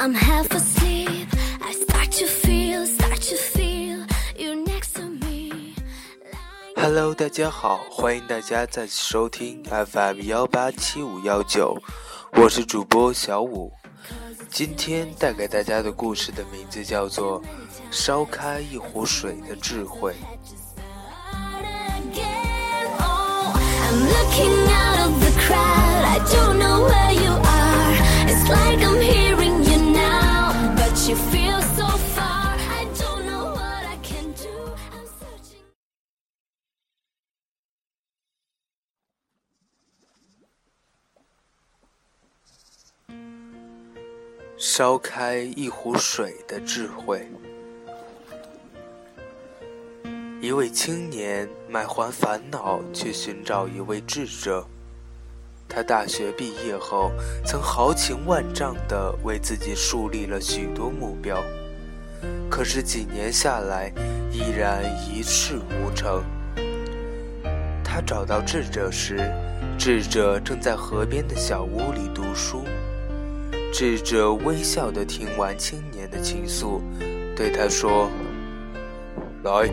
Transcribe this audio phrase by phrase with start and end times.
[0.00, 1.28] I'm half asleep.
[1.60, 5.74] I start to feel, start to feel you next to me.
[6.74, 11.76] Hello，大家好，欢迎大家再次收听 FM 幺八七五幺九，
[12.32, 13.70] 我是主播小五。
[14.48, 17.38] 今天带给大家的故事的名字叫做
[17.90, 20.12] 《烧开一壶水的智慧》。
[23.90, 26.04] I'm looking out of the crowd.
[26.06, 27.96] I don't know where you are.
[28.30, 28.48] It's
[44.62, 47.26] 烧开一壶水的智慧。
[50.38, 54.66] 一位青年满怀烦恼去寻找一位智者。
[55.66, 57.10] 他大学毕业后，
[57.42, 61.42] 曾豪情万丈地为自己树立了许多目标，
[62.50, 63.90] 可是几年下来，
[64.30, 66.22] 依然一事无成。
[67.82, 69.32] 他找到智者时，
[69.78, 72.62] 智者正在河边的小屋里读书。
[73.72, 76.82] 智者微笑地听完青年的倾诉，
[77.34, 78.10] 对他说
[79.44, 79.70] ：“来，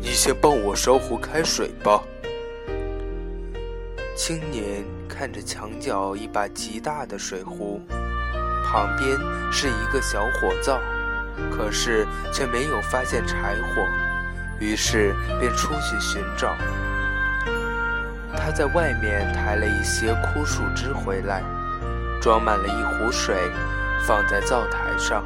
[0.00, 2.02] 你先帮我烧壶开水吧。”
[4.16, 7.80] 青年看着墙角一把极大的水壶，
[8.64, 9.16] 旁边
[9.52, 10.80] 是一个小火灶，
[11.52, 13.86] 可是却没有发现柴火，
[14.58, 16.56] 于是便出去寻找。
[18.36, 21.44] 他在外面抬了一些枯树枝回来。
[22.28, 23.50] 装满了一壶水，
[24.06, 25.24] 放在灶台上，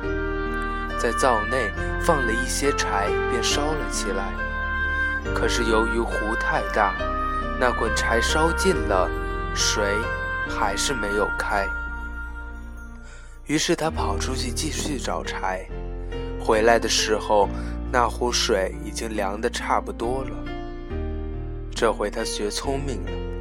[0.96, 1.68] 在灶内
[2.00, 4.32] 放了一些柴，便烧了起来。
[5.34, 6.94] 可是由于壶太大，
[7.58, 9.10] 那滚柴烧尽了，
[9.52, 9.96] 水
[10.48, 11.66] 还是没有开。
[13.46, 15.66] 于是他跑出去继续找柴，
[16.38, 17.48] 回来的时候，
[17.90, 20.30] 那壶水已经凉得差不多了。
[21.74, 23.31] 这回他学聪明了。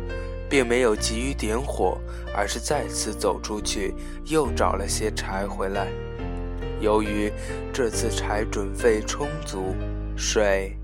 [0.52, 1.98] 并没有急于点火，
[2.36, 3.94] 而是再次走出去，
[4.26, 5.88] 又找了些柴回来。
[6.82, 7.32] 由于
[7.72, 9.74] 这次柴准备充足，
[10.18, 10.76] 水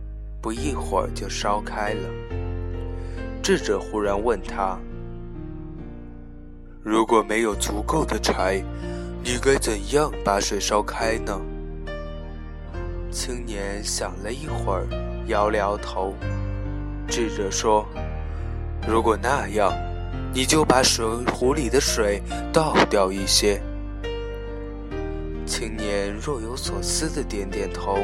[0.41, 2.09] 不一会儿就烧开了。
[3.43, 4.79] 智者忽然问他
[6.81, 8.63] ：“如果没有足够的柴，
[9.21, 11.41] 你该怎样把水烧开呢？”
[13.11, 14.87] 青年想了一会儿，
[15.27, 16.13] 摇了摇头。
[17.05, 17.85] 智者说。
[18.87, 19.73] 如果那样，
[20.33, 22.21] 你就把水壶里的水
[22.53, 23.61] 倒掉一些。
[25.45, 27.99] 青年若有所思的点点头。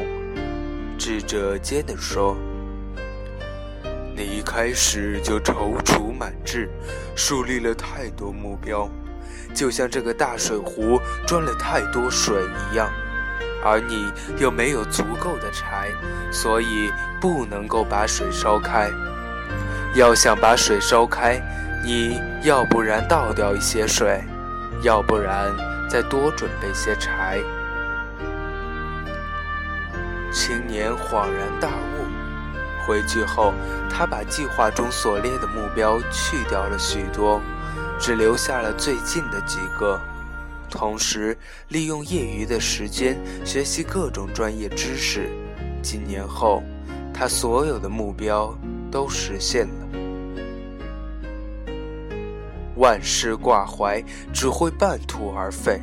[0.98, 2.36] 智者接着说
[4.14, 6.70] ：“你一开始就踌躇满志，
[7.16, 8.88] 树立了太多目标，
[9.54, 12.36] 就像这个大水壶装了太多水
[12.70, 12.88] 一样，
[13.64, 15.90] 而你又没有足够的柴，
[16.30, 16.90] 所以
[17.20, 18.90] 不能够把水烧开。”
[19.94, 21.40] 要想把水烧开，
[21.84, 24.20] 你要不然倒掉一些水，
[24.82, 25.54] 要不然
[25.88, 27.40] 再多准备些柴。
[30.32, 33.54] 青年恍然大悟，回去后，
[33.88, 37.40] 他把计划中所列的目标去掉了许多，
[37.96, 40.00] 只留下了最近的几个，
[40.68, 41.38] 同时
[41.68, 45.30] 利用业余的时间学习各种专业知识。
[45.80, 46.64] 几年后，
[47.12, 48.52] 他所有的目标
[48.90, 49.83] 都实现了。
[52.76, 54.02] 万事挂怀，
[54.32, 55.80] 只会半途而废。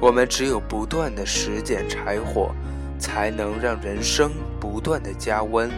[0.00, 2.54] 我们只有不断的拾捡柴火，
[2.98, 4.30] 才能让人生
[4.60, 5.70] 不断的加温，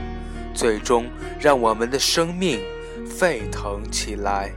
[0.52, 1.06] 最终
[1.38, 2.60] 让我们的生命
[3.06, 4.50] 沸腾起来。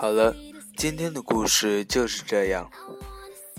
[0.00, 0.34] 好了，
[0.76, 2.70] 今天的故事就是这样。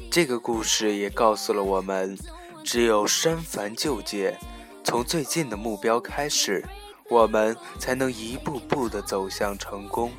[0.10, 2.18] 这个故事也告诉了我们，
[2.64, 4.40] 只有删繁就简，
[4.84, 6.66] 从最近的目标开始。
[7.10, 10.12] 我们才能一步步的走向成功。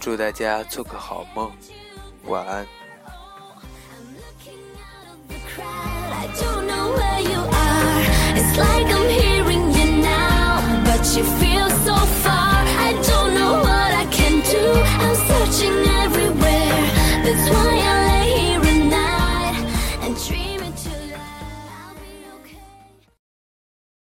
[0.00, 1.52] 祝大家做个好梦，
[2.24, 2.66] 晚安。